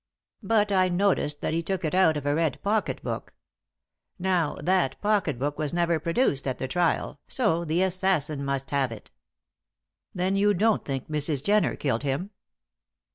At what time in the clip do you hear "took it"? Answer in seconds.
1.61-1.93